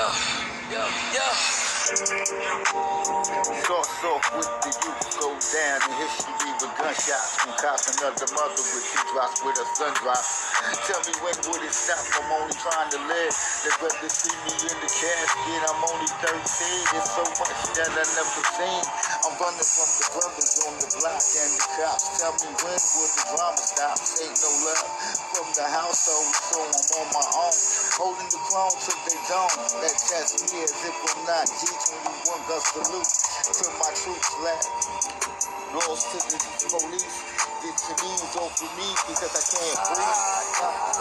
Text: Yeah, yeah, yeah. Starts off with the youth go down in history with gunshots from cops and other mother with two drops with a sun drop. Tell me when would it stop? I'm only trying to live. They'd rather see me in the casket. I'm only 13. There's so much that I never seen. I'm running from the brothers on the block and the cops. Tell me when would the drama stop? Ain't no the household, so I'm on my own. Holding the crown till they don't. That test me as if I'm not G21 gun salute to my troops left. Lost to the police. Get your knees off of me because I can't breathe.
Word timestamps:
Yeah, 0.00 0.08
yeah, 0.72 0.88
yeah. 1.12 1.34
Starts 3.68 4.00
off 4.08 4.24
with 4.32 4.48
the 4.64 4.72
youth 4.80 5.00
go 5.20 5.28
down 5.36 5.78
in 5.84 5.92
history 6.00 6.52
with 6.56 6.72
gunshots 6.80 7.36
from 7.36 7.52
cops 7.60 7.92
and 7.92 8.00
other 8.08 8.24
mother 8.32 8.64
with 8.64 8.86
two 8.88 9.04
drops 9.12 9.44
with 9.44 9.60
a 9.60 9.66
sun 9.76 9.92
drop. 10.00 10.24
Tell 10.88 11.04
me 11.04 11.12
when 11.20 11.36
would 11.52 11.60
it 11.68 11.76
stop? 11.76 12.00
I'm 12.16 12.32
only 12.32 12.56
trying 12.56 12.88
to 12.96 13.00
live. 13.12 13.34
They'd 13.60 13.76
rather 13.76 14.08
see 14.08 14.32
me 14.48 14.56
in 14.72 14.76
the 14.80 14.88
casket. 14.88 15.60
I'm 15.68 15.82
only 15.84 16.08
13. 16.24 16.32
There's 16.32 17.10
so 17.12 17.24
much 17.36 17.60
that 17.76 17.92
I 17.92 18.04
never 18.16 18.42
seen. 18.56 18.82
I'm 19.28 19.36
running 19.36 19.68
from 19.68 19.90
the 20.00 20.06
brothers 20.16 20.52
on 20.64 20.74
the 20.80 20.88
block 20.96 21.24
and 21.28 21.52
the 21.60 21.66
cops. 21.76 22.04
Tell 22.24 22.32
me 22.40 22.48
when 22.56 22.80
would 22.80 23.12
the 23.20 23.24
drama 23.36 23.62
stop? 23.68 24.00
Ain't 24.24 24.32
no 24.40 24.49
the 25.60 25.68
household, 25.68 26.32
so 26.48 26.56
I'm 26.56 27.04
on 27.04 27.06
my 27.12 27.26
own. 27.36 27.52
Holding 28.00 28.30
the 28.32 28.40
crown 28.48 28.72
till 28.80 28.96
they 29.04 29.18
don't. 29.28 29.52
That 29.84 29.92
test 29.92 30.40
me 30.48 30.64
as 30.64 30.72
if 30.72 30.96
I'm 31.04 31.20
not 31.28 31.44
G21 31.52 32.40
gun 32.48 32.62
salute 32.64 33.12
to 33.60 33.64
my 33.76 33.92
troops 33.92 34.30
left. 34.40 34.72
Lost 35.76 36.16
to 36.16 36.18
the 36.32 36.40
police. 36.64 37.16
Get 37.60 37.76
your 37.76 37.96
knees 38.00 38.36
off 38.40 38.56
of 38.56 38.70
me 38.72 38.88
because 39.04 39.36
I 39.36 39.42
can't 39.52 39.80
breathe. 39.84 40.99